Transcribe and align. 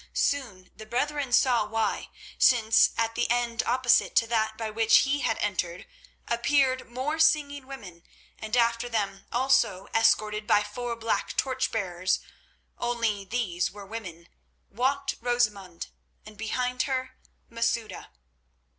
Soon 0.13 0.71
the 0.75 0.87
brethren 0.87 1.31
saw 1.31 1.63
why, 1.63 2.09
since 2.39 2.89
at 2.97 3.13
the 3.13 3.29
end 3.29 3.61
opposite 3.67 4.15
to 4.15 4.25
that 4.25 4.57
by 4.57 4.71
which 4.71 4.97
he 5.05 5.19
had 5.19 5.37
entered 5.37 5.85
appeared 6.27 6.89
more 6.89 7.19
singing 7.19 7.67
women, 7.67 8.01
and 8.39 8.57
after 8.57 8.89
them, 8.89 9.27
also 9.31 9.89
escorted 9.93 10.47
by 10.47 10.63
four 10.63 10.95
black 10.95 11.37
torch 11.37 11.69
bearers, 11.71 12.17
only 12.79 13.23
these 13.23 13.69
were 13.69 13.85
women, 13.85 14.27
walked 14.71 15.13
Rosamund 15.21 15.85
and, 16.25 16.35
behind 16.35 16.81
her, 16.89 17.11
Masouda. 17.47 18.09